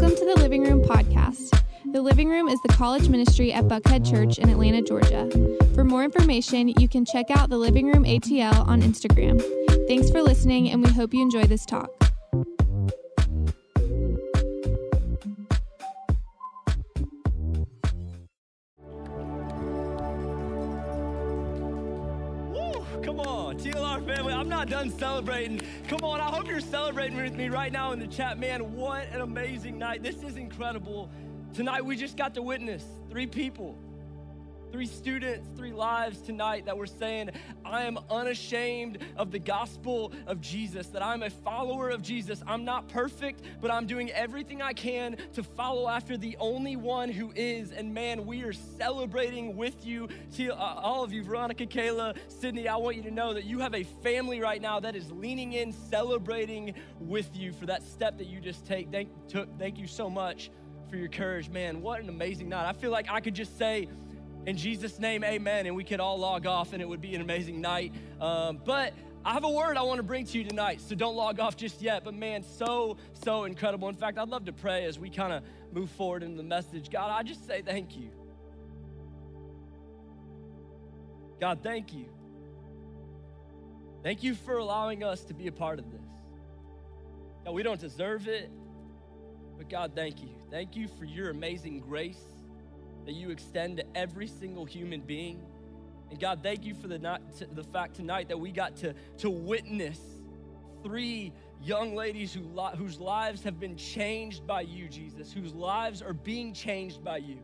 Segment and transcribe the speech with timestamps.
[0.00, 1.62] Welcome to the Living Room Podcast.
[1.92, 5.28] The Living Room is the college ministry at Buckhead Church in Atlanta, Georgia.
[5.74, 9.42] For more information, you can check out the Living Room ATL on Instagram.
[9.86, 11.99] Thanks for listening, and we hope you enjoy this talk.
[24.60, 25.58] Not done celebrating.
[25.88, 28.38] Come on, I hope you're celebrating with me right now in the chat.
[28.38, 30.02] Man, what an amazing night.
[30.02, 31.10] This is incredible.
[31.54, 33.78] Tonight, we just got to witness three people,
[34.72, 37.30] three students, three lives tonight that were saying,
[37.64, 42.42] I am unashamed of the gospel of Jesus, that I'm a follower of Jesus.
[42.46, 47.10] I'm not perfect, but I'm doing everything I can to follow after the only one
[47.10, 47.72] who is.
[47.72, 52.68] And man, we are celebrating with you, to, uh, all of you, Veronica, Kayla, Sydney.
[52.68, 55.54] I want you to know that you have a family right now that is leaning
[55.54, 58.90] in, celebrating with you for that step that you just take.
[58.90, 59.58] Thank, took.
[59.58, 60.50] Thank you so much
[60.88, 61.48] for your courage.
[61.48, 62.68] Man, what an amazing night.
[62.68, 63.88] I feel like I could just say,
[64.46, 67.20] in Jesus' name, amen, and we could all log off and it would be an
[67.20, 67.92] amazing night.
[68.20, 71.14] Um, but I have a word I want to bring to you tonight, so don't
[71.14, 72.04] log off just yet.
[72.04, 73.88] But man, so, so incredible.
[73.88, 76.90] In fact, I'd love to pray as we kind of move forward in the message.
[76.90, 78.10] God, I just say thank you.
[81.38, 82.06] God, thank you.
[84.02, 86.00] Thank you for allowing us to be a part of this.
[87.44, 88.50] God, we don't deserve it,
[89.58, 90.30] but God, thank you.
[90.50, 92.22] Thank you for your amazing grace
[93.10, 95.40] that you extend to every single human being.
[96.10, 97.20] And God, thank you for the, not,
[97.56, 99.98] the fact tonight that we got to, to witness
[100.84, 102.42] three young ladies who,
[102.76, 107.38] whose lives have been changed by you, Jesus, whose lives are being changed by you.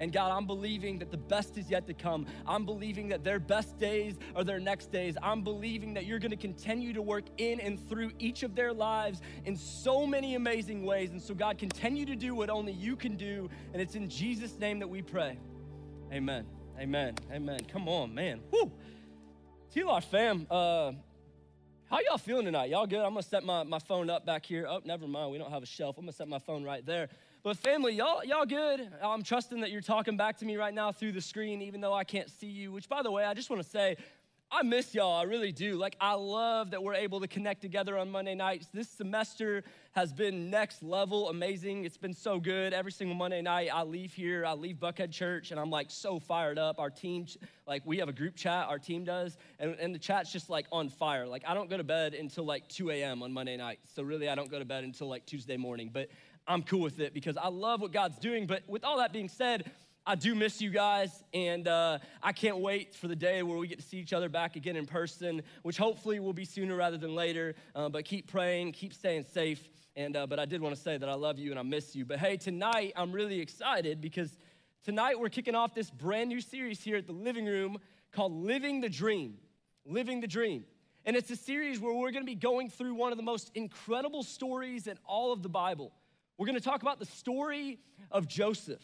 [0.00, 2.26] And God, I'm believing that the best is yet to come.
[2.46, 5.16] I'm believing that their best days are their next days.
[5.22, 8.72] I'm believing that you're going to continue to work in and through each of their
[8.72, 11.10] lives in so many amazing ways.
[11.10, 13.50] And so, God, continue to do what only you can do.
[13.74, 15.38] And it's in Jesus' name that we pray.
[16.10, 16.46] Amen.
[16.78, 17.14] Amen.
[17.30, 17.60] Amen.
[17.70, 18.40] Come on, man.
[18.50, 18.72] Woo.
[19.74, 20.92] TLR fam, uh,
[21.90, 22.70] how y'all feeling tonight?
[22.70, 23.00] Y'all good?
[23.00, 24.66] I'm gonna set my, my phone up back here.
[24.68, 25.30] Oh, never mind.
[25.32, 25.98] We don't have a shelf.
[25.98, 27.08] I'm gonna set my phone right there.
[27.42, 28.86] But family, y'all, y'all good?
[29.02, 31.94] I'm trusting that you're talking back to me right now through the screen, even though
[31.94, 32.70] I can't see you.
[32.70, 33.96] Which, by the way, I just want to say,
[34.52, 35.16] I miss y'all.
[35.16, 35.76] I really do.
[35.76, 38.66] Like, I love that we're able to connect together on Monday nights.
[38.74, 39.62] This semester
[39.92, 41.84] has been next level amazing.
[41.84, 42.74] It's been so good.
[42.74, 46.18] Every single Monday night, I leave here, I leave Buckhead Church, and I'm like so
[46.18, 46.78] fired up.
[46.78, 47.26] Our team,
[47.66, 50.66] like, we have a group chat, our team does, and, and the chat's just like
[50.72, 51.26] on fire.
[51.26, 53.22] Like, I don't go to bed until like 2 a.m.
[53.22, 53.78] on Monday night.
[53.94, 55.90] So, really, I don't go to bed until like Tuesday morning.
[55.90, 56.10] But
[56.46, 58.46] I'm cool with it because I love what God's doing.
[58.46, 59.70] But with all that being said,
[60.06, 63.68] I do miss you guys, and uh, I can't wait for the day where we
[63.68, 66.96] get to see each other back again in person, which hopefully will be sooner rather
[66.96, 67.54] than later.
[67.74, 69.62] Uh, but keep praying, keep staying safe.
[69.96, 71.94] And uh, but I did want to say that I love you and I miss
[71.94, 72.04] you.
[72.04, 74.36] But hey, tonight I'm really excited because
[74.84, 77.78] tonight we're kicking off this brand new series here at the living room
[78.12, 79.36] called Living the Dream.
[79.84, 80.64] Living the Dream.
[81.04, 83.50] And it's a series where we're going to be going through one of the most
[83.54, 85.92] incredible stories in all of the Bible.
[86.40, 87.80] We're gonna talk about the story
[88.10, 88.80] of Joseph.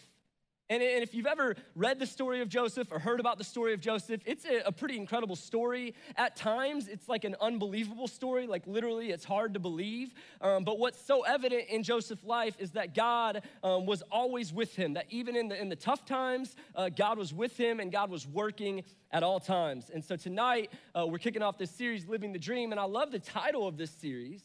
[0.68, 3.80] And, if you've ever read the story of Joseph or heard about the story of
[3.80, 5.94] Joseph, it's a, pretty incredible story.
[6.16, 10.12] At times, it's like an unbelievable story, like literally, it's hard to believe.
[10.42, 14.76] Um, but what's so evident in Joseph's life is that God um, was always with
[14.76, 17.90] him, that even in the, in the tough times, uh, God was with him and
[17.90, 19.90] God was working at all times.
[19.94, 22.72] And so tonight, uh, we're kicking off this series, Living the Dream.
[22.72, 24.42] And I love the title of this series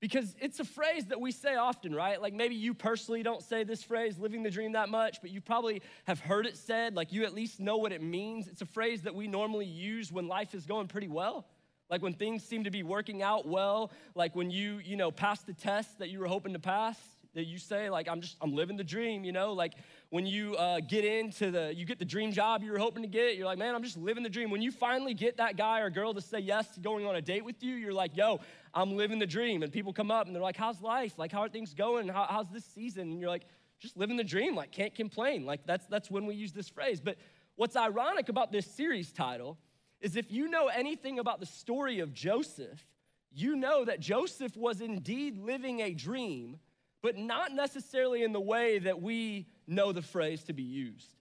[0.00, 2.20] because it's a phrase that we say often, right?
[2.20, 5.40] Like maybe you personally don't say this phrase, living the dream, that much, but you
[5.40, 8.48] probably have heard it said, like you at least know what it means.
[8.48, 11.46] It's a phrase that we normally use when life is going pretty well.
[11.88, 15.42] Like when things seem to be working out well, like when you, you know, pass
[15.42, 16.98] the test that you were hoping to pass,
[17.36, 19.74] that you say like i'm just i'm living the dream you know like
[20.10, 23.08] when you uh, get into the you get the dream job you were hoping to
[23.08, 24.50] get you're like man i'm just living the dream.
[24.50, 27.22] When you finally get that guy or girl to say yes to going on a
[27.22, 28.40] date with you you're like yo
[28.74, 29.62] i'm living the dream.
[29.62, 31.18] And people come up and they're like how's life?
[31.18, 32.08] Like how are things going?
[32.08, 33.10] How, how's this season?
[33.10, 33.46] And you're like
[33.78, 35.44] just living the dream like can't complain.
[35.44, 37.00] Like that's that's when we use this phrase.
[37.00, 37.18] But
[37.56, 39.58] what's ironic about this series title
[40.00, 42.84] is if you know anything about the story of joseph
[43.32, 46.58] you know that joseph was indeed living a dream
[47.02, 51.14] but not necessarily in the way that we know the phrase to be used.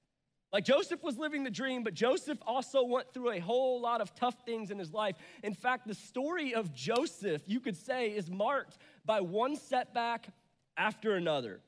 [0.53, 4.15] Like Joseph was living the dream, but Joseph also went through a whole lot of
[4.15, 5.17] tough things in his life.
[5.43, 10.29] In fact, the story of Joseph, you could say, is marked by one setback
[10.77, 11.59] after another.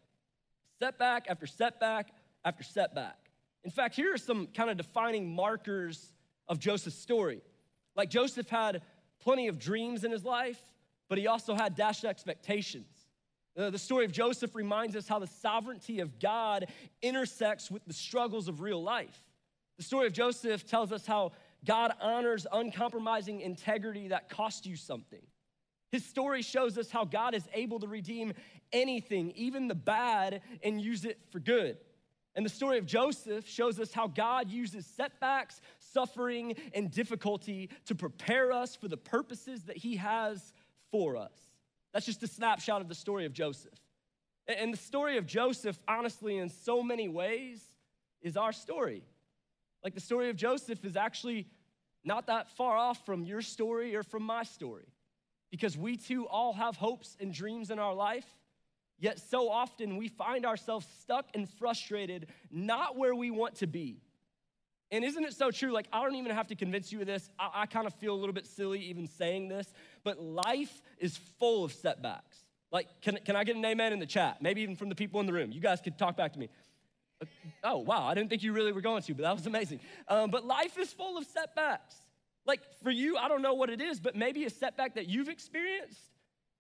[0.80, 2.12] Setback after setback
[2.46, 3.18] after setback.
[3.66, 6.14] In fact, here are some kind of defining markers
[6.48, 7.42] of Joseph's story.
[7.96, 8.82] Like Joseph had
[9.20, 10.62] plenty of dreams in his life,
[11.10, 12.97] but he also had dashed expectations.
[13.58, 16.68] Uh, the story of Joseph reminds us how the sovereignty of God
[17.02, 19.24] intersects with the struggles of real life.
[19.78, 21.32] The story of Joseph tells us how
[21.66, 25.22] God honors uncompromising integrity that cost you something.
[25.92, 28.34] His story shows us how God is able to redeem
[28.72, 31.78] anything, even the bad, and use it for good.
[32.36, 37.96] And the story of Joseph shows us how God uses setbacks, suffering, and difficulty to
[37.96, 40.54] prepare us for the purposes that He has
[40.92, 41.47] for us.
[41.94, 43.80] That's just a snapshot of the story of Joseph.
[44.48, 47.62] And the story of Joseph, honestly, in so many ways,
[48.22, 49.04] is our story.
[49.84, 51.48] Like the story of Joseph is actually
[52.04, 54.88] not that far off from your story or from my story.
[55.52, 58.26] Because we too all have hopes and dreams in our life,
[59.00, 64.02] yet so often we find ourselves stuck and frustrated, not where we want to be.
[64.92, 65.72] And isn't it so true?
[65.72, 67.30] Like, I don't even have to convince you of this.
[67.38, 69.72] I, I kind of feel a little bit silly even saying this,
[70.08, 72.38] but life is full of setbacks.
[72.72, 74.42] Like, can, can I get an amen in the chat?
[74.42, 75.52] Maybe even from the people in the room.
[75.52, 76.48] You guys could talk back to me.
[77.22, 77.26] Uh,
[77.66, 79.82] oh, wow, I didn't think you really were going to, but that was amazing.
[80.08, 81.94] Um, but life is full of setbacks.
[82.46, 85.28] Like, for you, I don't know what it is, but maybe a setback that you've
[85.28, 86.00] experienced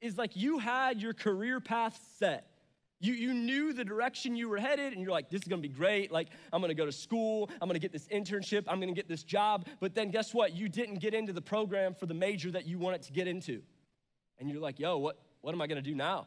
[0.02, 2.52] is like you had your career path set
[3.00, 5.68] you, you knew the direction you were headed, and you're like, this is gonna be
[5.68, 6.12] great.
[6.12, 9.24] Like, I'm gonna go to school, I'm gonna get this internship, I'm gonna get this
[9.24, 9.68] job.
[9.80, 10.56] But then guess what?
[10.56, 13.62] You didn't get into the program for the major that you wanted to get into.
[14.40, 16.26] And you're like, yo, what, what am I gonna do now?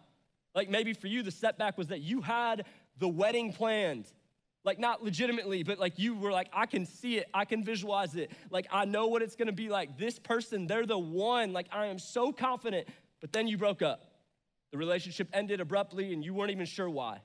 [0.54, 2.66] Like, maybe for you, the setback was that you had
[2.98, 4.06] the wedding planned.
[4.62, 8.14] Like, not legitimately, but like you were like, I can see it, I can visualize
[8.14, 8.30] it.
[8.50, 9.98] Like, I know what it's gonna be like.
[9.98, 11.52] This person, they're the one.
[11.52, 12.86] Like, I am so confident.
[13.20, 14.09] But then you broke up.
[14.72, 17.20] The relationship ended abruptly and you weren't even sure why.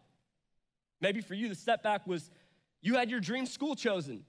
[1.02, 2.30] Maybe for you, the setback was
[2.82, 4.24] you had your dream school chosen.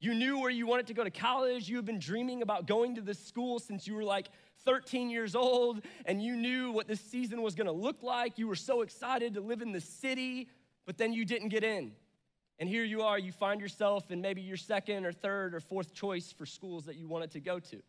[0.00, 1.68] You knew where you wanted to go to college.
[1.68, 4.28] You had been dreaming about going to this school since you were like
[4.64, 8.38] 13 years old, and you knew what this season was gonna look like.
[8.38, 10.48] You were so excited to live in the city,
[10.86, 11.92] but then you didn't get in.
[12.58, 15.92] And here you are, you find yourself in maybe your second or third or fourth
[15.92, 17.82] choice for schools that you wanted to go to.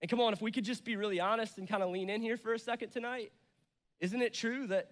[0.00, 2.22] And come on, if we could just be really honest and kind of lean in
[2.22, 3.32] here for a second tonight,
[4.00, 4.90] isn't it true that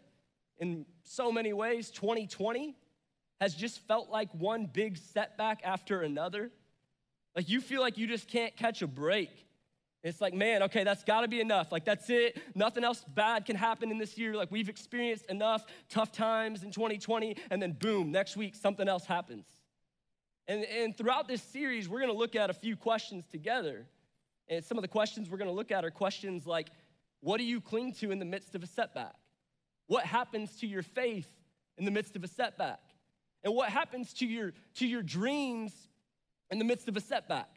[0.59, 2.77] in so many ways, 2020
[3.41, 6.51] has just felt like one big setback after another?
[7.35, 9.31] Like you feel like you just can't catch a break.
[10.05, 11.73] It's like, man, okay, that's gotta be enough.
[11.73, 12.41] Like, that's it.
[12.55, 14.35] Nothing else bad can happen in this year.
[14.37, 19.05] Like, we've experienced enough tough times in 2020, and then boom, next week, something else
[19.05, 19.45] happens.
[20.47, 23.87] And, and throughout this series, we're gonna look at a few questions together.
[24.49, 26.69] And some of the questions we're gonna look at are questions like,
[27.21, 29.15] what do you cling to in the midst of a setback?
[29.87, 31.31] What happens to your faith
[31.77, 32.81] in the midst of a setback?
[33.43, 35.73] And what happens to your, to your dreams
[36.51, 37.49] in the midst of a setback?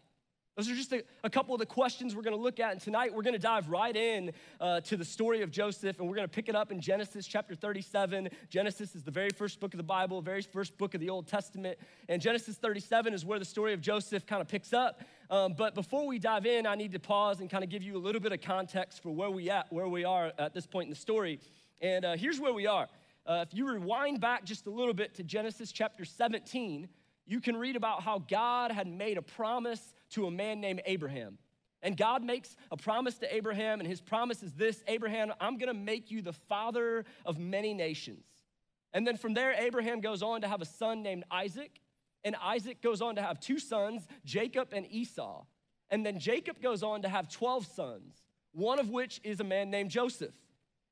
[0.61, 2.71] Those are just a, a couple of the questions we're going to look at.
[2.71, 6.07] And tonight we're going to dive right in uh, to the story of Joseph, and
[6.07, 8.29] we're going to pick it up in Genesis chapter 37.
[8.47, 11.25] Genesis is the very first book of the Bible, very first book of the Old
[11.25, 11.79] Testament.
[12.09, 15.01] And Genesis 37 is where the story of Joseph kind of picks up.
[15.31, 17.97] Um, but before we dive in, I need to pause and kind of give you
[17.97, 20.85] a little bit of context for where we at, where we are at this point
[20.85, 21.39] in the story.
[21.81, 22.87] And uh, here's where we are.
[23.25, 26.87] Uh, if you rewind back just a little bit to Genesis chapter 17,
[27.25, 31.37] you can read about how God had made a promise to a man named Abraham.
[31.83, 35.73] And God makes a promise to Abraham, and his promise is this Abraham, I'm gonna
[35.73, 38.23] make you the father of many nations.
[38.93, 41.79] And then from there, Abraham goes on to have a son named Isaac,
[42.23, 45.43] and Isaac goes on to have two sons, Jacob and Esau.
[45.89, 48.21] And then Jacob goes on to have 12 sons,
[48.53, 50.35] one of which is a man named Joseph.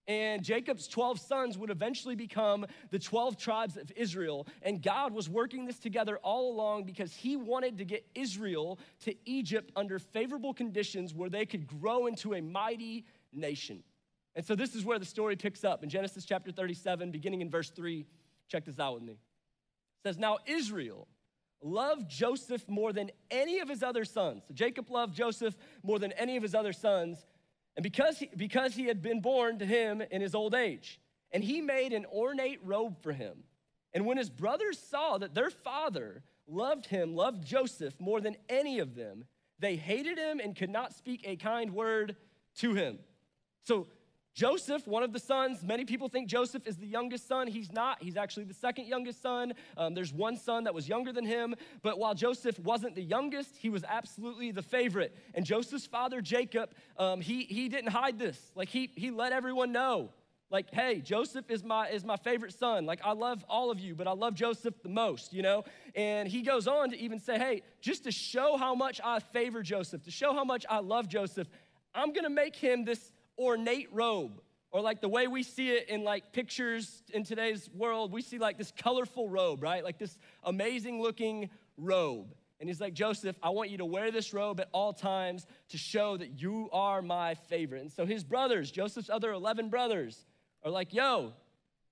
[0.09, 4.47] And Jacob's 12 sons would eventually become the 12 tribes of Israel.
[4.63, 9.13] And God was working this together all along because he wanted to get Israel to
[9.25, 13.83] Egypt under favorable conditions where they could grow into a mighty nation.
[14.35, 17.49] And so this is where the story picks up in Genesis chapter 37, beginning in
[17.51, 18.03] verse 3.
[18.47, 19.13] Check this out with me.
[19.13, 21.07] It says, Now Israel
[21.61, 24.41] loved Joseph more than any of his other sons.
[24.47, 27.27] So Jacob loved Joseph more than any of his other sons
[27.79, 30.99] and because he, because he had been born to him in his old age,
[31.31, 33.45] and he made an ornate robe for him.
[33.93, 38.79] And when his brothers saw that their father loved him, loved Joseph more than any
[38.79, 39.23] of them,
[39.59, 42.17] they hated him and could not speak a kind word
[42.57, 42.99] to him.
[43.63, 43.87] So
[44.33, 47.47] Joseph, one of the sons, many people think Joseph is the youngest son.
[47.47, 48.01] He's not.
[48.01, 49.53] He's actually the second youngest son.
[49.75, 51.55] Um, there's one son that was younger than him.
[51.81, 55.15] But while Joseph wasn't the youngest, he was absolutely the favorite.
[55.33, 58.39] And Joseph's father, Jacob, um, he, he didn't hide this.
[58.55, 60.11] Like, he, he let everyone know.
[60.51, 62.85] Like, hey, Joseph is my, is my favorite son.
[62.85, 65.63] Like, I love all of you, but I love Joseph the most, you know?
[65.95, 69.61] And he goes on to even say, hey, just to show how much I favor
[69.61, 71.47] Joseph, to show how much I love Joseph,
[71.93, 74.41] I'm gonna make him this ornate robe.
[74.71, 78.37] Or like the way we see it in like pictures in today's world, we see
[78.37, 79.83] like this colorful robe, right?
[79.83, 82.27] Like this amazing looking robe.
[82.59, 85.77] And he's like, Joseph, I want you to wear this robe at all times to
[85.77, 87.81] show that you are my favorite.
[87.81, 90.25] And so his brothers, Joseph's other 11 brothers,
[90.63, 91.33] are like, yo,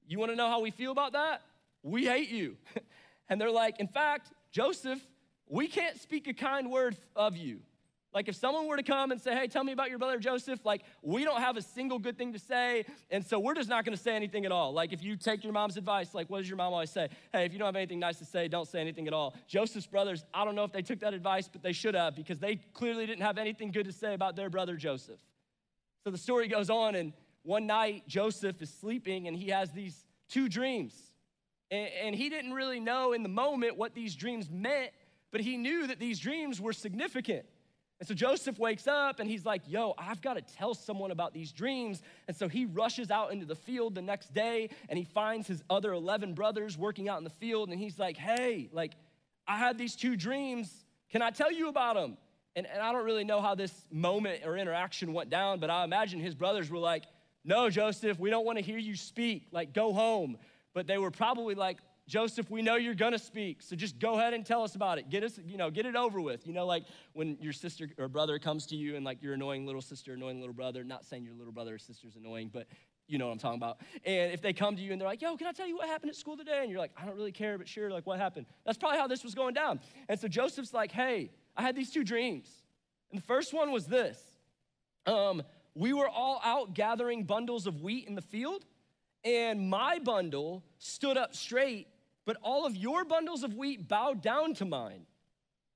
[0.07, 1.41] you wanna know how we feel about that?
[1.83, 2.57] We hate you.
[3.29, 4.99] and they're like, in fact, Joseph,
[5.47, 7.61] we can't speak a kind word of you.
[8.17, 10.65] Like if someone were to come and say, hey, tell me about your brother Joseph,
[10.65, 12.83] like we don't have a single good thing to say.
[13.11, 14.73] And so we're just not gonna say anything at all.
[14.73, 17.09] Like if you take your mom's advice, like what does your mom always say?
[17.31, 19.35] Hey, if you don't have anything nice to say, don't say anything at all.
[19.47, 22.39] Joseph's brothers, I don't know if they took that advice, but they should have because
[22.39, 25.19] they clearly didn't have anything good to say about their brother Joseph.
[26.03, 30.07] So the story goes on, and one night Joseph is sleeping and he has these
[30.27, 30.95] two dreams.
[31.69, 34.89] And, and he didn't really know in the moment what these dreams meant,
[35.31, 37.45] but he knew that these dreams were significant.
[37.99, 41.33] And so Joseph wakes up and he's like, Yo, I've got to tell someone about
[41.33, 42.01] these dreams.
[42.27, 45.63] And so he rushes out into the field the next day and he finds his
[45.69, 47.69] other 11 brothers working out in the field.
[47.69, 48.91] And he's like, Hey, like,
[49.47, 50.71] I had these two dreams.
[51.09, 52.17] Can I tell you about them?
[52.55, 55.83] And, and I don't really know how this moment or interaction went down, but I
[55.83, 57.03] imagine his brothers were like,
[57.43, 59.47] No, Joseph, we don't want to hear you speak.
[59.51, 60.37] Like, go home.
[60.75, 64.33] But they were probably like, Joseph, we know you're gonna speak, so just go ahead
[64.33, 65.09] and tell us about it.
[65.09, 66.47] Get us, you know, get it over with.
[66.47, 69.65] You know, like when your sister or brother comes to you and like your annoying
[69.65, 72.67] little sister, annoying little brother, not saying your little brother or sister's annoying, but
[73.07, 73.79] you know what I'm talking about.
[74.05, 75.87] And if they come to you and they're like, yo, can I tell you what
[75.87, 76.59] happened at school today?
[76.61, 78.45] And you're like, I don't really care, but sure, like what happened?
[78.65, 79.81] That's probably how this was going down.
[80.07, 82.49] And so Joseph's like, hey, I had these two dreams.
[83.11, 84.21] And the first one was this.
[85.05, 85.43] Um,
[85.75, 88.65] we were all out gathering bundles of wheat in the field,
[89.23, 91.87] and my bundle stood up straight
[92.27, 95.05] but all of your bundles of wheat bowed down to mine.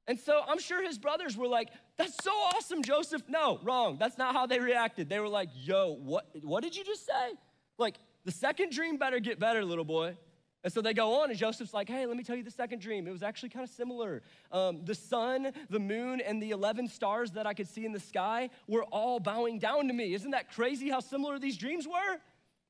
[0.05, 3.23] And so I'm sure his brothers were like, That's so awesome, Joseph.
[3.29, 3.97] No, wrong.
[3.97, 5.07] That's not how they reacted.
[5.09, 7.33] They were like, Yo, what, what did you just say?
[7.77, 10.17] Like, the second dream better get better, little boy.
[10.63, 12.81] And so they go on, and Joseph's like, Hey, let me tell you the second
[12.81, 13.07] dream.
[13.07, 14.21] It was actually kind of similar.
[14.51, 17.99] Um, the sun, the moon, and the 11 stars that I could see in the
[17.99, 20.13] sky were all bowing down to me.
[20.13, 22.17] Isn't that crazy how similar these dreams were?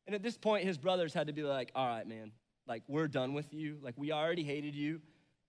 [0.05, 2.31] And at this point, his brothers had to be like, All right, man,
[2.67, 3.77] like, we're done with you.
[3.81, 5.01] Like, we already hated you.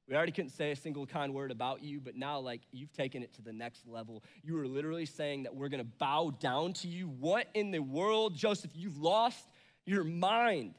[0.09, 3.23] We already couldn't say a single kind word about you, but now, like, you've taken
[3.23, 4.25] it to the next level.
[4.43, 7.09] You are literally saying that we're gonna bow down to you.
[7.09, 8.73] What in the world, Joseph?
[8.75, 9.47] You've lost
[9.87, 10.75] your mind.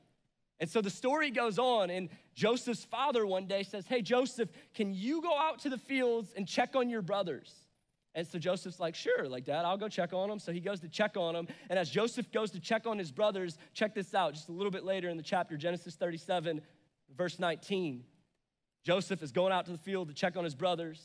[0.59, 4.93] And so the story goes on, and Joseph's father one day says, Hey, Joseph, can
[4.93, 7.51] you go out to the fields and check on your brothers?
[8.15, 10.39] And so Joseph's like, sure, like dad, I'll go check on him.
[10.39, 11.47] So he goes to check on him.
[11.69, 14.71] And as Joseph goes to check on his brothers, check this out just a little
[14.71, 16.61] bit later in the chapter, Genesis 37,
[17.15, 18.03] verse 19.
[18.83, 21.01] Joseph is going out to the field to check on his brothers.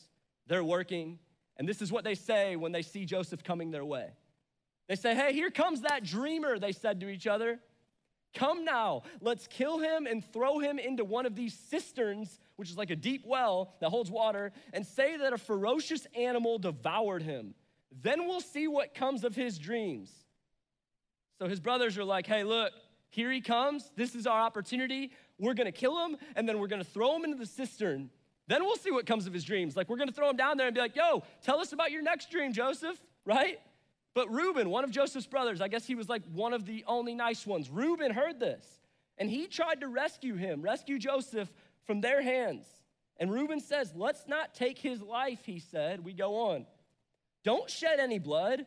[0.46, 1.18] They're working.
[1.56, 4.10] And this is what they say when they see Joseph coming their way.
[4.88, 7.58] They say, Hey, here comes that dreamer, they said to each other.
[8.38, 12.78] Come now, let's kill him and throw him into one of these cisterns, which is
[12.78, 17.54] like a deep well that holds water, and say that a ferocious animal devoured him.
[18.00, 20.12] Then we'll see what comes of his dreams.
[21.40, 22.70] So his brothers are like, hey, look,
[23.08, 23.90] here he comes.
[23.96, 25.10] This is our opportunity.
[25.40, 28.08] We're gonna kill him, and then we're gonna throw him into the cistern.
[28.46, 29.76] Then we'll see what comes of his dreams.
[29.76, 32.02] Like, we're gonna throw him down there and be like, yo, tell us about your
[32.02, 33.58] next dream, Joseph, right?
[34.14, 37.14] But Reuben, one of Joseph's brothers, I guess he was like one of the only
[37.14, 37.70] nice ones.
[37.70, 38.78] Reuben heard this
[39.18, 41.52] and he tried to rescue him, rescue Joseph
[41.86, 42.66] from their hands.
[43.18, 46.04] And Reuben says, Let's not take his life, he said.
[46.04, 46.66] We go on.
[47.44, 48.64] Don't shed any blood.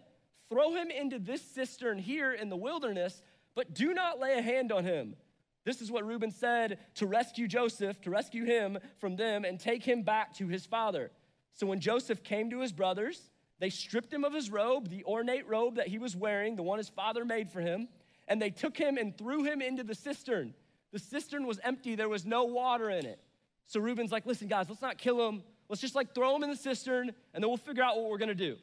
[0.49, 3.21] Throw him into this cistern here in the wilderness,
[3.55, 5.15] but do not lay a hand on him.
[5.63, 9.83] This is what Reuben said to rescue Joseph, to rescue him from them and take
[9.83, 11.11] him back to his father.
[11.53, 13.30] So when Joseph came to his brothers,
[13.61, 16.79] they stripped him of his robe, the ornate robe that he was wearing, the one
[16.79, 17.87] his father made for him,
[18.27, 20.55] and they took him and threw him into the cistern.
[20.91, 23.19] The cistern was empty, there was no water in it.
[23.67, 25.43] So Reuben's like, listen, guys, let's not kill him.
[25.69, 28.17] Let's just like throw him in the cistern, and then we'll figure out what we're
[28.17, 28.57] gonna do.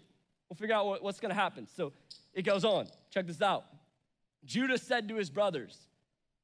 [0.51, 1.69] We'll figure out what, what's gonna happen.
[1.77, 1.93] So
[2.35, 2.89] it goes on.
[3.11, 3.67] Check this out.
[4.45, 5.79] Judah said to his brothers,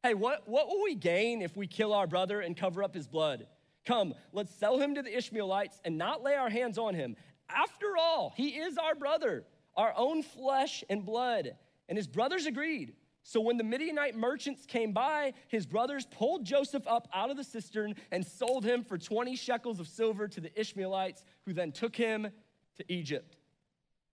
[0.04, 3.08] Hey, what, what will we gain if we kill our brother and cover up his
[3.08, 3.48] blood?
[3.84, 7.16] Come, let's sell him to the Ishmaelites and not lay our hands on him.
[7.48, 9.44] After all, he is our brother,
[9.76, 11.56] our own flesh and blood.
[11.88, 12.94] And his brothers agreed.
[13.22, 17.44] So when the Midianite merchants came by, his brothers pulled Joseph up out of the
[17.44, 21.96] cistern and sold him for 20 shekels of silver to the Ishmaelites, who then took
[21.96, 22.28] him
[22.76, 23.36] to Egypt.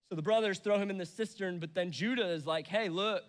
[0.07, 3.23] So the brothers throw him in the cistern, but then Judah is like, hey, look,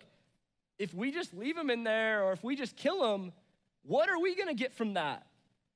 [0.79, 3.33] if we just leave him in there or if we just kill him,
[3.83, 5.25] what are we gonna get from that?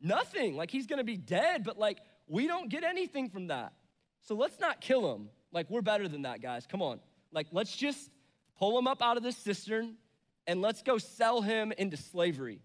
[0.01, 0.55] Nothing.
[0.55, 3.73] Like he's gonna be dead, but like we don't get anything from that.
[4.21, 5.29] So let's not kill him.
[5.51, 6.67] Like, we're better than that, guys.
[6.67, 6.99] Come on.
[7.31, 8.09] Like, let's just
[8.57, 9.95] pull him up out of this cistern,
[10.45, 12.59] and let's go sell him into slavery.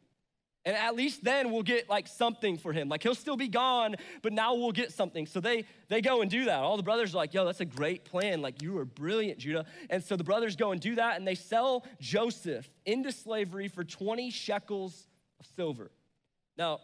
[0.65, 2.89] And at least then we'll get like something for him.
[2.89, 5.27] Like he'll still be gone, but now we'll get something.
[5.27, 6.61] So they they go and do that.
[6.61, 8.41] All the brothers are like, yo, that's a great plan.
[8.43, 9.67] Like you are brilliant, Judah.
[9.91, 13.83] And so the brothers go and do that, and they sell Joseph into slavery for
[13.83, 15.09] 20 shekels
[15.41, 15.91] of silver.
[16.57, 16.79] Now,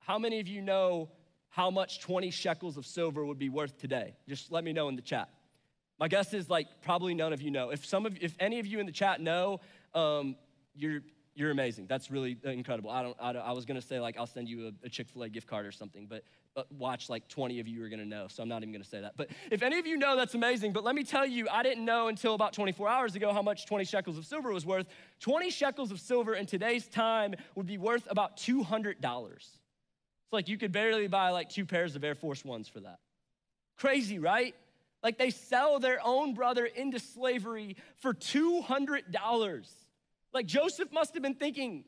[0.00, 1.08] how many of you know
[1.52, 4.14] how much 20 shekels of silver would be worth today?
[4.26, 5.28] Just let me know in the chat.
[5.98, 7.68] My guess is like probably none of you know.
[7.68, 9.60] If some of if any of you in the chat know,
[9.94, 10.34] um,
[10.74, 11.02] you're
[11.34, 11.86] you're amazing.
[11.86, 12.90] That's really incredible.
[12.90, 13.16] I don't.
[13.20, 15.28] I, don't, I was gonna say like I'll send you a, a Chick Fil A
[15.28, 18.28] gift card or something, but, but watch like 20 of you are gonna know.
[18.28, 19.12] So I'm not even gonna say that.
[19.18, 20.72] But if any of you know, that's amazing.
[20.72, 23.66] But let me tell you, I didn't know until about 24 hours ago how much
[23.66, 24.86] 20 shekels of silver was worth.
[25.20, 29.58] 20 shekels of silver in today's time would be worth about 200 dollars.
[30.32, 33.00] It's like you could barely buy like two pairs of Air Force Ones for that.
[33.76, 34.54] Crazy, right?
[35.02, 39.02] Like they sell their own brother into slavery for $200.
[40.32, 41.84] Like Joseph must have been thinking,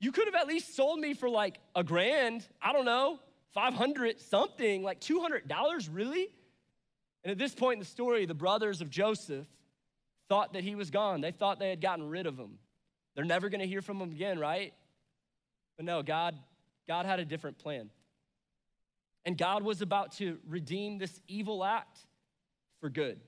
[0.00, 3.18] you could have at least sold me for like a grand, I don't know,
[3.52, 6.28] 500 something, like $200 really?
[7.22, 9.46] And at this point in the story, the brothers of Joseph
[10.30, 11.20] thought that he was gone.
[11.20, 12.58] They thought they had gotten rid of him.
[13.14, 14.72] They're never to hear from him again, right?
[15.76, 16.34] But no, God
[16.86, 17.90] God had a different plan.
[19.24, 21.98] And God was about to redeem this evil act
[22.80, 23.20] for good.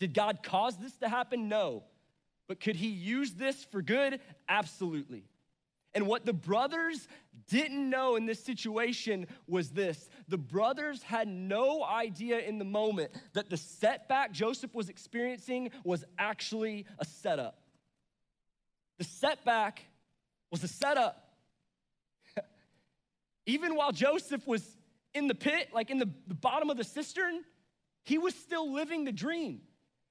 [0.00, 1.48] Did God cause this to happen?
[1.48, 1.84] No.
[2.48, 4.20] But could he use this for good?
[4.48, 5.24] Absolutely.
[5.94, 7.06] And what the brothers
[7.48, 13.12] didn't know in this situation was this the brothers had no idea in the moment
[13.34, 17.58] that the setback Joseph was experiencing was actually a setup.
[18.98, 19.84] The setback
[20.50, 21.21] was a setup.
[23.46, 24.76] Even while Joseph was
[25.14, 27.42] in the pit, like in the, the bottom of the cistern,
[28.04, 29.60] he was still living the dream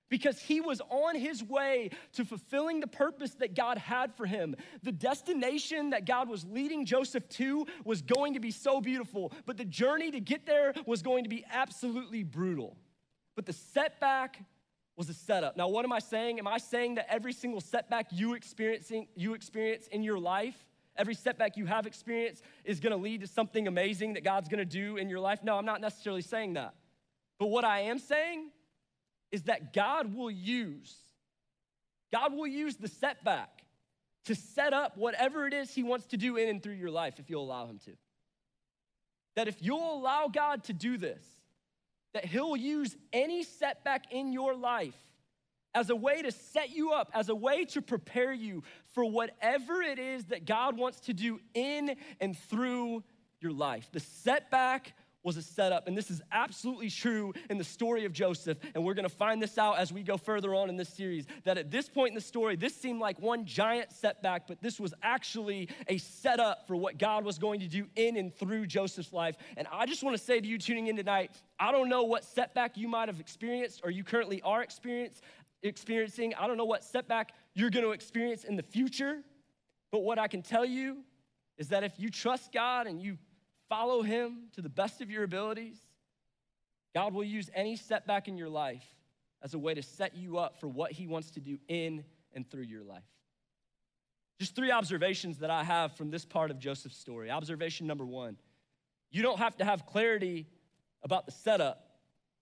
[0.09, 4.55] because he was on his way to fulfilling the purpose that God had for him.
[4.83, 9.57] The destination that God was leading Joseph to was going to be so beautiful, but
[9.57, 12.75] the journey to get there was going to be absolutely brutal.
[13.35, 14.43] But the setback
[14.97, 15.55] was a setup.
[15.55, 16.39] Now, what am I saying?
[16.39, 21.15] Am I saying that every single setback you experiencing you experience in your life, every
[21.15, 24.65] setback you have experienced is going to lead to something amazing that God's going to
[24.65, 25.39] do in your life?
[25.43, 26.73] No, I'm not necessarily saying that.
[27.39, 28.49] But what I am saying
[29.31, 30.95] is that God will use,
[32.11, 33.63] God will use the setback
[34.25, 37.15] to set up whatever it is He wants to do in and through your life
[37.17, 37.91] if you'll allow Him to.
[39.35, 41.23] That if you'll allow God to do this,
[42.13, 44.93] that He'll use any setback in your life
[45.73, 49.81] as a way to set you up, as a way to prepare you for whatever
[49.81, 53.03] it is that God wants to do in and through
[53.39, 53.89] your life.
[53.91, 55.87] The setback was a setup.
[55.87, 58.57] And this is absolutely true in the story of Joseph.
[58.73, 61.25] And we're gonna find this out as we go further on in this series.
[61.43, 64.79] That at this point in the story, this seemed like one giant setback, but this
[64.79, 69.13] was actually a setup for what God was going to do in and through Joseph's
[69.13, 69.35] life.
[69.57, 72.77] And I just wanna say to you tuning in tonight, I don't know what setback
[72.77, 74.63] you might have experienced or you currently are
[75.69, 76.33] experiencing.
[76.35, 79.23] I don't know what setback you're gonna experience in the future.
[79.91, 81.03] But what I can tell you
[81.57, 83.17] is that if you trust God and you
[83.69, 85.77] follow Him to the best of your abilities,
[86.95, 88.85] God will use any setback in your life
[89.43, 92.49] as a way to set you up for what He wants to do in and
[92.49, 93.03] through your life.
[94.39, 97.29] Just three observations that I have from this part of Joseph's story.
[97.29, 98.37] Observation number one
[99.13, 100.47] you don't have to have clarity
[101.03, 101.85] about the setup,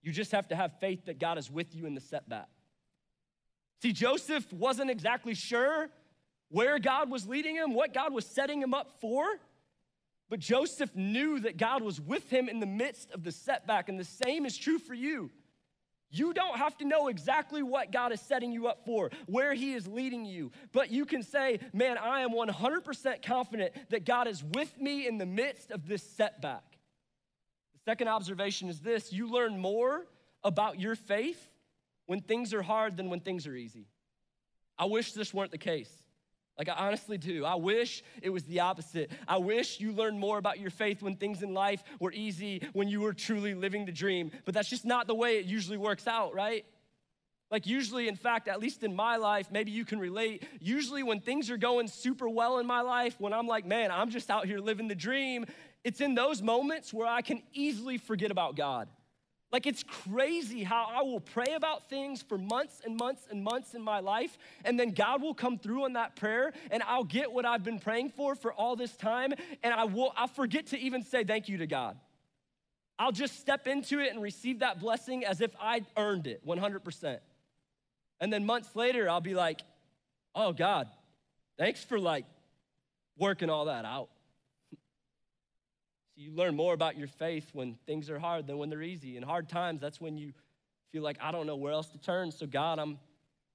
[0.04, 2.48] you just have to have faith that God is with you in the setback.
[3.82, 5.90] See, Joseph wasn't exactly sure
[6.50, 9.26] where God was leading him, what God was setting him up for.
[10.30, 14.00] But Joseph knew that God was with him in the midst of the setback, and
[14.00, 15.32] the same is true for you.
[16.12, 19.74] You don't have to know exactly what God is setting you up for, where He
[19.74, 24.44] is leading you, but you can say, Man, I am 100% confident that God is
[24.44, 26.64] with me in the midst of this setback.
[27.74, 30.08] The second observation is this you learn more
[30.44, 31.48] about your faith
[32.10, 33.86] when things are hard than when things are easy.
[34.80, 35.92] I wish this weren't the case.
[36.58, 37.46] Like, I honestly do.
[37.46, 39.12] I wish it was the opposite.
[39.28, 42.88] I wish you learned more about your faith when things in life were easy, when
[42.88, 44.32] you were truly living the dream.
[44.44, 46.66] But that's just not the way it usually works out, right?
[47.52, 50.48] Like, usually, in fact, at least in my life, maybe you can relate.
[50.60, 54.10] Usually, when things are going super well in my life, when I'm like, man, I'm
[54.10, 55.46] just out here living the dream,
[55.84, 58.90] it's in those moments where I can easily forget about God.
[59.52, 63.74] Like, it's crazy how I will pray about things for months and months and months
[63.74, 67.32] in my life, and then God will come through on that prayer, and I'll get
[67.32, 69.34] what I've been praying for for all this time,
[69.64, 71.98] and I will, I'll forget to even say thank you to God.
[73.00, 77.20] I'll just step into it and receive that blessing as if I earned it 100%.
[78.20, 79.62] And then months later, I'll be like,
[80.36, 80.90] oh, God,
[81.58, 82.26] thanks for like
[83.18, 84.10] working all that out.
[86.20, 89.16] You learn more about your faith when things are hard than when they're easy.
[89.16, 90.34] In hard times, that's when you
[90.92, 92.32] feel like I don't know where else to turn.
[92.32, 93.00] So, God, I'm,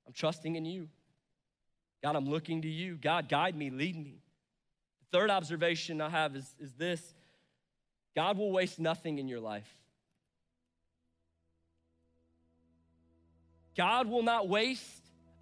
[0.06, 0.88] I'm trusting in you.
[2.02, 2.96] God, I'm looking to you.
[2.96, 4.22] God, guide me, lead me.
[5.00, 7.14] The third observation I have is, is this
[8.16, 9.68] God will waste nothing in your life.
[13.76, 14.93] God will not waste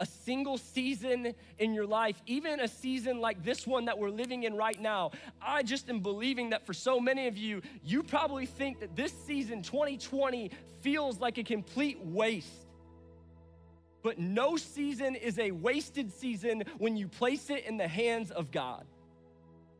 [0.02, 4.42] a single season in your life, even a season like this one that we're living
[4.42, 5.12] in right now.
[5.40, 9.12] I just am believing that for so many of you, you probably think that this
[9.26, 12.66] season, 2020, feels like a complete waste.
[14.02, 18.50] But no season is a wasted season when you place it in the hands of
[18.50, 18.84] God.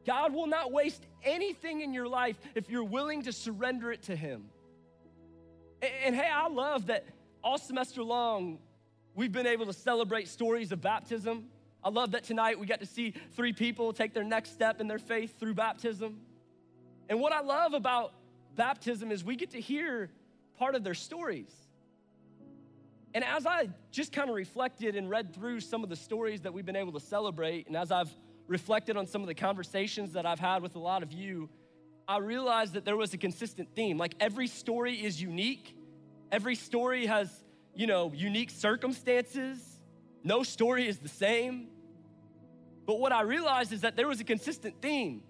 [0.07, 4.15] God will not waste anything in your life if you're willing to surrender it to
[4.15, 4.45] Him.
[5.81, 7.07] And, and hey, I love that
[7.43, 8.61] all semester long,
[9.15, 11.47] we've been able to celebrate stories of baptism.
[11.85, 14.89] I love that tonight we got to see three people take their next step in
[14.89, 16.21] their faith through baptism.
[17.09, 18.15] And what I love about
[18.55, 20.11] baptism is we get to hear
[20.59, 21.53] part of their stories.
[23.15, 26.55] And as I just kind of reflected and read through some of the stories that
[26.55, 28.15] we've been able to celebrate, and as I've
[28.47, 31.51] reflected on some of the conversations that I've had with a lot of you,
[32.09, 33.99] I realized that there was a consistent theme.
[33.99, 35.77] Like every story is unique,
[36.31, 37.43] every story has
[37.75, 39.59] you know, unique circumstances.
[40.25, 41.69] No story is the same.
[42.87, 45.23] But what I realized is that there was a consistent theme.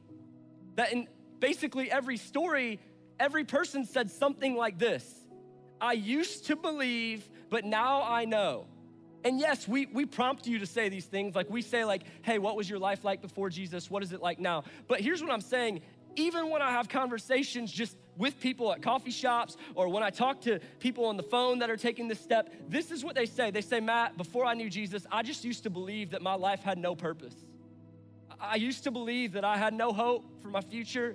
[0.76, 2.80] That in basically every story,
[3.20, 5.04] every person said something like this
[5.80, 8.66] I used to believe, but now I know.
[9.24, 11.34] And yes, we, we prompt you to say these things.
[11.34, 13.90] Like we say, like, hey, what was your life like before Jesus?
[13.90, 14.64] What is it like now?
[14.88, 15.82] But here's what I'm saying.
[16.16, 20.42] Even when I have conversations just with people at coffee shops or when I talk
[20.42, 23.50] to people on the phone that are taking this step, this is what they say.
[23.50, 26.62] They say, Matt, before I knew Jesus, I just used to believe that my life
[26.62, 27.34] had no purpose.
[28.40, 31.14] I used to believe that I had no hope for my future.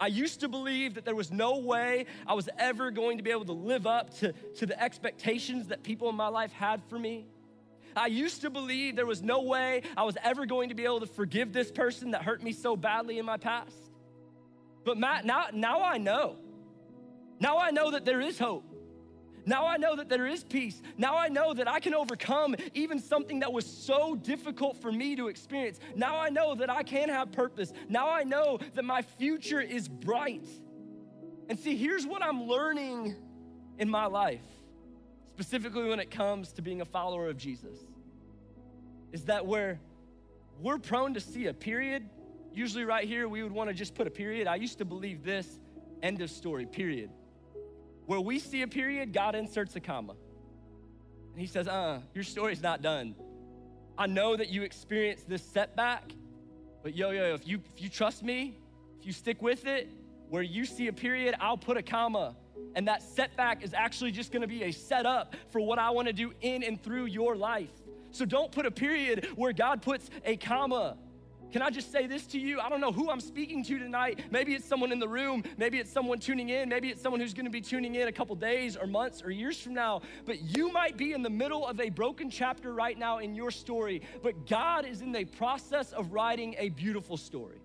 [0.00, 3.32] I used to believe that there was no way I was ever going to be
[3.32, 6.98] able to live up to, to the expectations that people in my life had for
[6.98, 7.26] me.
[7.96, 11.00] I used to believe there was no way I was ever going to be able
[11.00, 13.87] to forgive this person that hurt me so badly in my past.
[14.88, 16.36] But Matt, now, now I know.
[17.40, 18.64] Now I know that there is hope.
[19.44, 20.80] Now I know that there is peace.
[20.96, 25.14] Now I know that I can overcome even something that was so difficult for me
[25.16, 25.78] to experience.
[25.94, 27.74] Now I know that I can have purpose.
[27.90, 30.48] Now I know that my future is bright.
[31.50, 33.14] And see, here's what I'm learning
[33.76, 34.40] in my life,
[35.34, 37.76] specifically when it comes to being a follower of Jesus,
[39.12, 39.80] is that where
[40.62, 42.08] we're prone to see a period
[42.52, 44.46] Usually, right here, we would want to just put a period.
[44.46, 45.58] I used to believe this
[46.02, 47.10] end of story, period.
[48.06, 50.14] Where we see a period, God inserts a comma.
[51.32, 53.14] And He says, uh, your story's not done.
[53.96, 56.12] I know that you experienced this setback,
[56.82, 58.56] but yo, yo, if you, if you trust me,
[58.98, 59.90] if you stick with it,
[60.28, 62.36] where you see a period, I'll put a comma.
[62.74, 66.32] And that setback is actually just gonna be a setup for what I wanna do
[66.40, 67.72] in and through your life.
[68.10, 70.96] So don't put a period where God puts a comma.
[71.50, 72.60] Can I just say this to you?
[72.60, 74.20] I don't know who I'm speaking to tonight.
[74.30, 75.42] Maybe it's someone in the room.
[75.56, 76.68] Maybe it's someone tuning in.
[76.68, 79.30] Maybe it's someone who's going to be tuning in a couple days or months or
[79.30, 80.02] years from now.
[80.26, 83.50] But you might be in the middle of a broken chapter right now in your
[83.50, 87.62] story, but God is in the process of writing a beautiful story.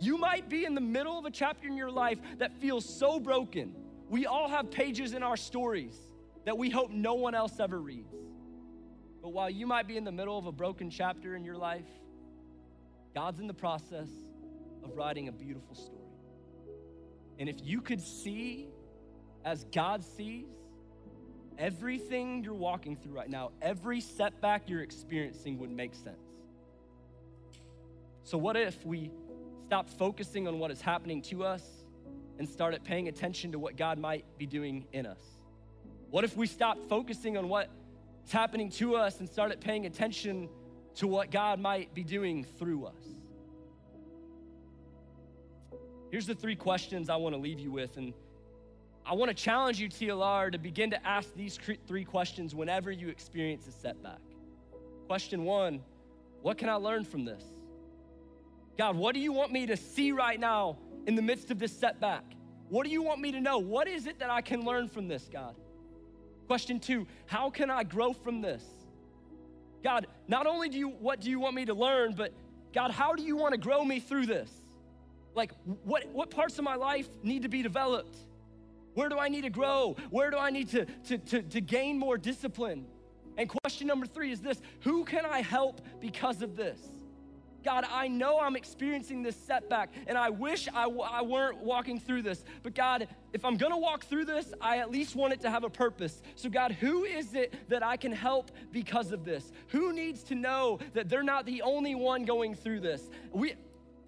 [0.00, 3.20] You might be in the middle of a chapter in your life that feels so
[3.20, 3.74] broken.
[4.08, 5.96] We all have pages in our stories
[6.44, 8.14] that we hope no one else ever reads.
[9.22, 11.84] But while you might be in the middle of a broken chapter in your life,
[13.14, 14.08] God's in the process
[14.84, 15.98] of writing a beautiful story.
[17.38, 18.68] And if you could see
[19.44, 20.46] as God sees,
[21.58, 26.26] everything you're walking through right now, every setback you're experiencing would make sense.
[28.24, 29.10] So, what if we
[29.66, 31.62] stopped focusing on what is happening to us
[32.38, 35.20] and started paying attention to what God might be doing in us?
[36.10, 40.48] What if we stopped focusing on what's happening to us and started paying attention
[40.96, 43.04] to what God might be doing through us.
[46.10, 47.96] Here's the three questions I want to leave you with.
[47.96, 48.12] And
[49.06, 53.08] I want to challenge you, TLR, to begin to ask these three questions whenever you
[53.08, 54.20] experience a setback.
[55.06, 55.80] Question one
[56.42, 57.44] What can I learn from this?
[58.76, 61.76] God, what do you want me to see right now in the midst of this
[61.76, 62.24] setback?
[62.68, 63.58] What do you want me to know?
[63.58, 65.54] What is it that I can learn from this, God?
[66.46, 68.64] Question two How can I grow from this?
[69.82, 72.32] God, not only do you what do you want me to learn, but
[72.72, 74.50] God, how do you want to grow me through this?
[75.34, 75.52] Like
[75.84, 78.16] what what parts of my life need to be developed?
[78.94, 79.96] Where do I need to grow?
[80.10, 82.86] Where do I need to, to, to, to gain more discipline?
[83.36, 86.78] And question number three is this Who can I help because of this?
[87.62, 92.00] God, I know I'm experiencing this setback, and I wish I w- I weren't walking
[92.00, 92.44] through this.
[92.62, 95.64] But God, if I'm gonna walk through this, I at least want it to have
[95.64, 96.22] a purpose.
[96.36, 99.52] So, God, who is it that I can help because of this?
[99.68, 103.08] Who needs to know that they're not the only one going through this?
[103.32, 103.54] We,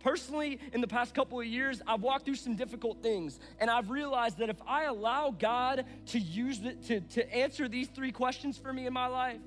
[0.00, 3.90] personally, in the past couple of years, I've walked through some difficult things, and I've
[3.90, 8.58] realized that if I allow God to use it to, to answer these three questions
[8.58, 9.40] for me in my life,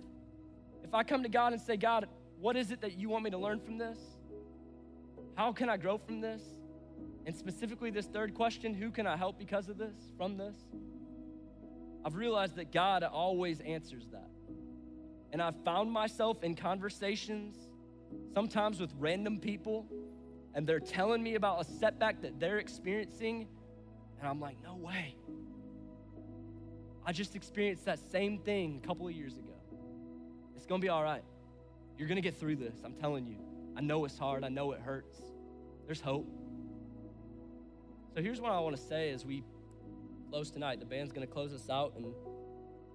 [0.84, 2.08] if I come to God and say, God,
[2.46, 3.98] what is it that you want me to learn from this?
[5.34, 6.44] How can I grow from this?
[7.26, 10.56] And specifically, this third question who can I help because of this, from this?
[12.06, 14.30] I've realized that God always answers that.
[15.32, 17.56] And I've found myself in conversations,
[18.36, 19.88] sometimes with random people,
[20.54, 23.48] and they're telling me about a setback that they're experiencing,
[24.20, 25.16] and I'm like, no way.
[27.08, 29.56] I just experienced that same thing a couple of years ago.
[30.56, 31.24] It's gonna be all right.
[31.98, 33.38] You're gonna get through this, I'm telling you.
[33.78, 35.20] I know it's hard, I know it hurts.
[35.86, 36.28] There's hope.
[38.14, 39.44] So here's what I wanna say as we
[40.30, 40.80] close tonight.
[40.80, 42.14] The band's gonna close us out and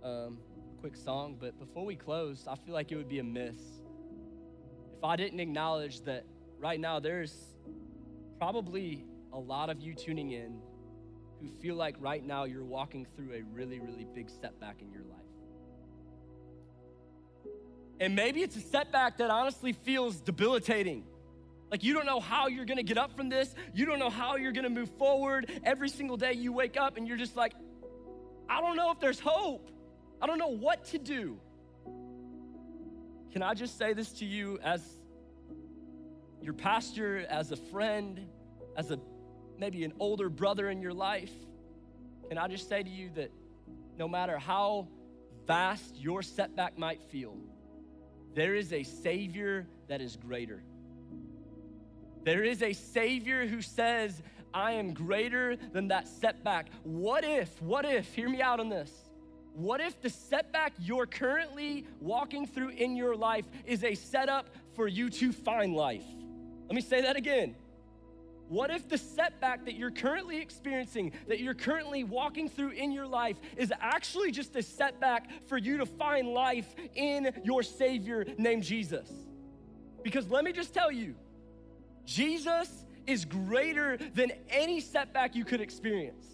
[0.03, 0.39] um,
[0.81, 3.81] quick song, but before we close, I feel like it would be a miss
[5.01, 6.27] if I didn't acknowledge that
[6.59, 7.35] right now there's
[8.37, 10.61] probably a lot of you tuning in
[11.41, 15.05] who feel like right now you're walking through a really, really big setback in your
[15.05, 15.20] life.
[18.01, 21.05] And maybe it's a setback that honestly feels debilitating.
[21.71, 23.55] Like you don't know how you're gonna get up from this.
[23.75, 25.51] You don't know how you're gonna move forward.
[25.63, 27.53] Every single day you wake up and you're just like,
[28.49, 29.71] I don't know if there's hope.
[30.21, 31.39] I don't know what to do.
[33.33, 34.83] Can I just say this to you as
[36.43, 38.27] your pastor, as a friend,
[38.77, 38.99] as a
[39.59, 41.33] maybe an older brother in your life?
[42.29, 43.31] Can I just say to you that
[43.99, 44.89] no matter how
[45.47, 47.37] vast your setback might feel,
[48.35, 50.63] there is a Savior that is greater.
[52.25, 56.69] There is a Savior who says, I am greater than that setback.
[56.83, 58.91] What if, what if, hear me out on this.
[59.55, 64.87] What if the setback you're currently walking through in your life is a setup for
[64.87, 66.05] you to find life?
[66.67, 67.57] Let me say that again.
[68.51, 73.07] What if the setback that you're currently experiencing, that you're currently walking through in your
[73.07, 78.65] life, is actually just a setback for you to find life in your Savior named
[78.65, 79.09] Jesus?
[80.03, 81.15] Because let me just tell you,
[82.05, 86.27] Jesus is greater than any setback you could experience.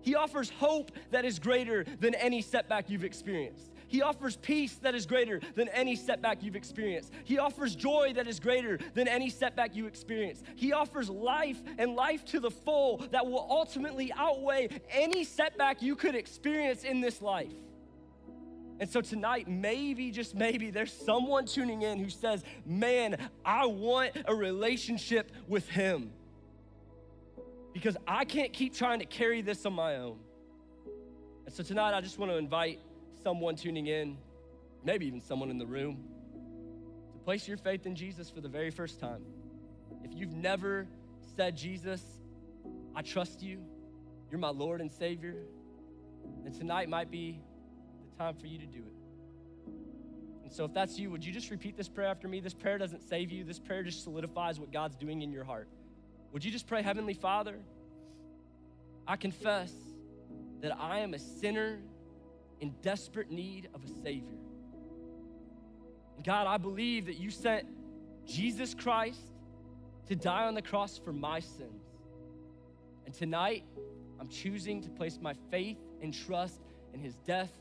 [0.00, 3.70] He offers hope that is greater than any setback you've experienced.
[3.90, 7.12] He offers peace that is greater than any setback you've experienced.
[7.24, 10.44] He offers joy that is greater than any setback you experience.
[10.54, 15.96] He offers life and life to the full that will ultimately outweigh any setback you
[15.96, 17.50] could experience in this life.
[18.78, 24.12] And so tonight, maybe, just maybe, there's someone tuning in who says, Man, I want
[24.24, 26.12] a relationship with Him
[27.72, 30.20] because I can't keep trying to carry this on my own.
[31.44, 32.78] And so tonight, I just want to invite
[33.22, 34.16] someone tuning in,
[34.84, 36.04] maybe even someone in the room,
[37.12, 39.22] to place your faith in Jesus for the very first time.
[40.04, 40.86] If you've never
[41.36, 42.02] said, Jesus,
[42.94, 43.60] I trust you,
[44.30, 45.36] you're my Lord and Savior,
[46.42, 47.40] then tonight might be
[48.10, 49.72] the time for you to do it.
[50.44, 52.40] And so, if that's you, would you just repeat this prayer after me?
[52.40, 55.68] This prayer doesn't save you, this prayer just solidifies what God's doing in your heart.
[56.32, 57.56] Would you just pray, Heavenly Father,
[59.06, 59.72] I confess
[60.60, 61.78] that I am a sinner
[62.60, 64.38] in desperate need of a Savior.
[66.16, 67.66] And God, I believe that you sent
[68.26, 69.32] Jesus Christ
[70.08, 71.84] to die on the cross for my sins.
[73.06, 73.64] And tonight,
[74.20, 76.60] I'm choosing to place my faith and trust
[76.92, 77.52] in his death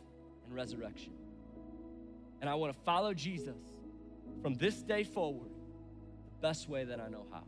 [0.46, 1.14] and resurrection.
[2.42, 3.58] And I want to follow Jesus
[4.42, 7.44] from this day forward the best way that I know how.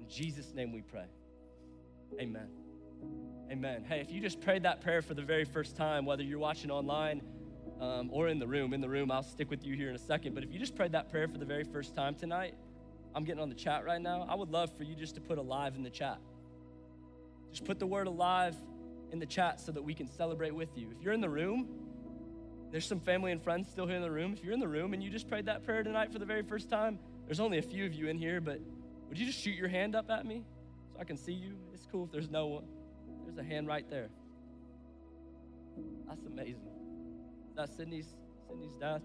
[0.00, 1.06] In Jesus' name we pray.
[2.20, 2.48] Amen.
[3.50, 3.82] Amen.
[3.88, 6.70] Hey, if you just prayed that prayer for the very first time, whether you're watching
[6.70, 7.22] online
[7.80, 9.98] um, or in the room, in the room, I'll stick with you here in a
[9.98, 10.34] second.
[10.34, 12.54] But if you just prayed that prayer for the very first time tonight,
[13.14, 14.26] I'm getting on the chat right now.
[14.28, 16.18] I would love for you just to put alive in the chat.
[17.50, 18.54] Just put the word alive
[19.12, 20.90] in the chat so that we can celebrate with you.
[20.94, 21.68] If you're in the room,
[22.70, 24.34] there's some family and friends still here in the room.
[24.34, 26.42] If you're in the room and you just prayed that prayer tonight for the very
[26.42, 28.60] first time, there's only a few of you in here, but
[29.08, 30.44] would you just shoot your hand up at me
[30.92, 31.56] so I can see you?
[31.72, 32.64] It's cool if there's no one.
[33.28, 34.08] There's a hand right there.
[36.08, 36.70] That's amazing.
[37.50, 38.06] Is that Sydney's
[38.48, 39.02] Sydney's dad?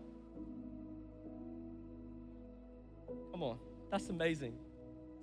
[3.32, 3.58] Come on.
[3.92, 4.54] That's amazing.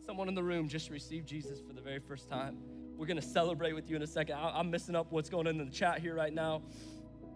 [0.05, 2.59] Someone in the room just received Jesus for the very first time.
[2.99, 4.37] We're to celebrate with you in a second.
[4.37, 6.61] I, am missing up what's going on in the chat here right now.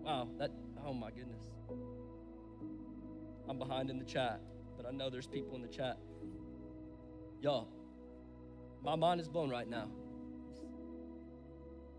[0.03, 0.51] Wow, that,
[0.85, 1.45] oh my goodness.
[3.49, 4.39] I'm behind in the chat,
[4.77, 5.97] but I know there's people in the chat.
[7.41, 7.69] Y'all,
[8.83, 9.89] my mind is blown right now.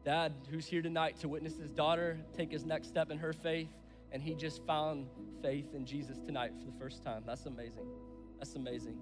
[0.06, 3.72] Dad, who's here tonight to witness his daughter take his next step in her faith,
[4.12, 5.08] and he just found
[5.42, 7.24] faith in Jesus tonight for the first time.
[7.26, 7.88] That's amazing.
[8.38, 9.00] That's amazing.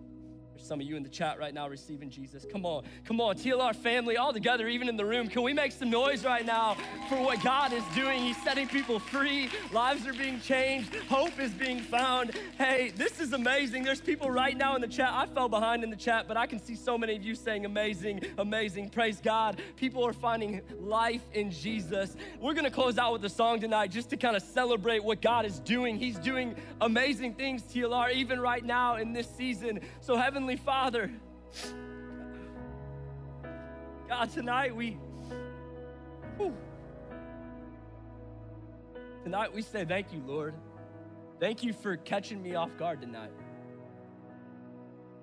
[0.55, 2.45] There's some of you in the chat right now receiving Jesus.
[2.51, 5.27] Come on, come on, TLR family, all together, even in the room.
[5.27, 6.77] Can we make some noise right now
[7.09, 8.21] for what God is doing?
[8.21, 12.31] He's setting people free, lives are being changed, hope is being found.
[12.57, 13.83] Hey, this is amazing.
[13.83, 15.09] There's people right now in the chat.
[15.11, 17.65] I fell behind in the chat, but I can see so many of you saying
[17.65, 18.89] amazing, amazing.
[18.89, 19.59] Praise God.
[19.75, 22.15] People are finding life in Jesus.
[22.39, 25.45] We're gonna close out with a song tonight just to kind of celebrate what God
[25.45, 25.97] is doing.
[25.97, 29.79] He's doing amazing things, TLR, even right now in this season.
[30.01, 31.09] So, heaven Heavenly Father,
[34.09, 34.97] God, tonight we,
[36.35, 36.53] whew,
[39.23, 40.53] tonight we say thank you, Lord.
[41.39, 43.31] Thank you for catching me off guard tonight.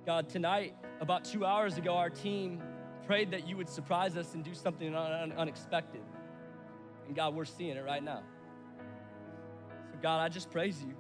[0.07, 2.63] God, tonight, about two hours ago, our team
[3.05, 6.01] prayed that you would surprise us and do something un- unexpected.
[7.07, 8.23] And God, we're seeing it right now.
[9.93, 10.95] So, God, I just praise you.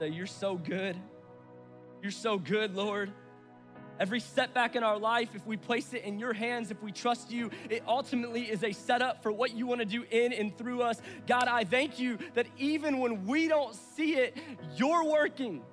[0.00, 0.96] Say, you're so good.
[2.02, 3.12] You're so good, Lord.
[3.98, 7.32] Every setback in our life, if we place it in your hands, if we trust
[7.32, 10.82] you, it ultimately is a setup for what you want to do in and through
[10.82, 11.00] us.
[11.26, 14.36] God, I thank you that even when we don't see it,
[14.76, 15.64] you're working.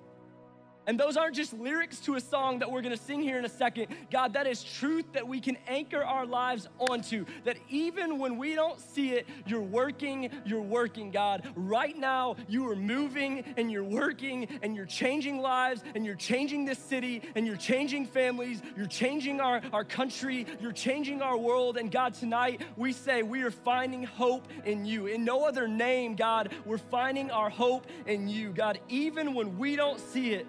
[0.87, 3.49] And those aren't just lyrics to a song that we're gonna sing here in a
[3.49, 3.87] second.
[4.11, 7.25] God, that is truth that we can anchor our lives onto.
[7.43, 11.47] That even when we don't see it, you're working, you're working, God.
[11.55, 16.65] Right now, you are moving and you're working and you're changing lives and you're changing
[16.65, 21.77] this city and you're changing families, you're changing our, our country, you're changing our world.
[21.77, 25.07] And God, tonight we say we are finding hope in you.
[25.07, 28.51] In no other name, God, we're finding our hope in you.
[28.51, 30.45] God, even when we don't see it,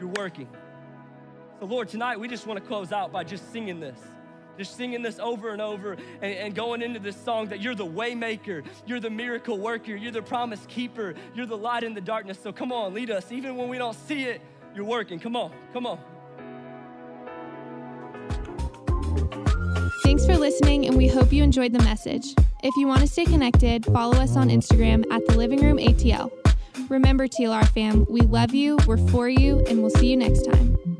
[0.00, 0.48] you're working.
[1.60, 3.98] So, Lord, tonight we just want to close out by just singing this.
[4.58, 7.86] Just singing this over and over and, and going into this song that you're the
[7.86, 12.38] waymaker, you're the miracle worker, you're the promise keeper, you're the light in the darkness.
[12.42, 13.30] So come on, lead us.
[13.32, 14.40] Even when we don't see it,
[14.74, 15.18] you're working.
[15.18, 15.98] Come on, come on.
[20.02, 22.34] Thanks for listening, and we hope you enjoyed the message.
[22.62, 26.39] If you want to stay connected, follow us on Instagram at the Living Room ATL.
[26.88, 30.99] Remember, TLR fam, we love you, we're for you, and we'll see you next time.